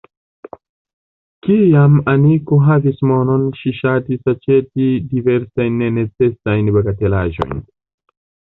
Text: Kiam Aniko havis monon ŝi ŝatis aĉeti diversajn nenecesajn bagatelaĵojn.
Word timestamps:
Kiam 1.47 1.99
Aniko 2.13 2.59
havis 2.69 3.03
monon 3.11 3.45
ŝi 3.59 3.75
ŝatis 3.81 4.33
aĉeti 4.33 4.89
diversajn 5.13 5.79
nenecesajn 5.85 6.75
bagatelaĵojn. 6.79 7.67